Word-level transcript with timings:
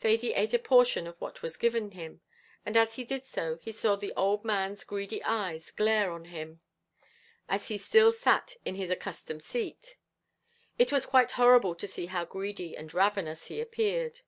Thady 0.00 0.34
eat 0.34 0.52
a 0.52 0.58
portion 0.58 1.06
of 1.06 1.20
what 1.20 1.40
was 1.40 1.56
given 1.56 1.92
him; 1.92 2.20
and 2.66 2.76
as 2.76 2.94
he 2.96 3.04
did 3.04 3.24
so 3.24 3.54
he 3.58 3.70
saw 3.70 3.94
the 3.94 4.12
old 4.14 4.44
man's 4.44 4.82
greedy 4.82 5.22
eyes 5.22 5.70
glare 5.70 6.10
on 6.10 6.24
him, 6.24 6.60
as 7.48 7.68
he 7.68 7.78
still 7.78 8.10
sat 8.10 8.56
in 8.64 8.74
his 8.74 8.90
accustomed 8.90 9.44
seat; 9.44 9.96
it 10.80 10.90
was 10.90 11.06
quite 11.06 11.30
horrible 11.30 11.76
to 11.76 11.86
see 11.86 12.06
how 12.06 12.24
greedy 12.24 12.76
and 12.76 12.92
ravenous 12.92 13.46
he 13.46 13.60
appeared. 13.60 14.22